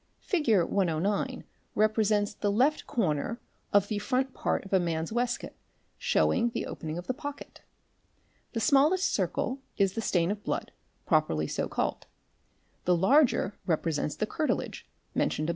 Fig. 0.19 0.47
109 0.67 1.43
represents 1.75 2.33
the 2.33 2.51
left 2.51 2.87
corner 2.87 3.39
Yfy 3.71 3.77
of 3.77 3.87
the 3.87 3.99
front 3.99 4.33
part 4.33 4.65
of 4.65 4.73
a 4.73 4.79
man's 4.79 5.11
waistcoat 5.13 5.53
showing 5.99 6.49
j 6.49 6.53
the 6.53 6.65
opening 6.65 6.97
of 6.97 7.05
the 7.05 7.13
pocket. 7.13 7.61
The 8.53 8.59
smallest 8.61 9.13
circle 9.13 9.59
'J 9.77 9.83
is 9.83 9.93
the 9.93 10.01
stain 10.01 10.31
of 10.31 10.43
blood 10.43 10.71
properly 11.05 11.45
so 11.45 11.67
called, 11.67 12.07
the 12.85 12.95
bs 12.95 12.99
larger 13.01 13.53
represent 13.67 14.17
the 14.17 14.25
'curtilage'? 14.25 14.87
mentioned 15.13 15.45
Fig. 15.45 15.49
109. 15.49 15.49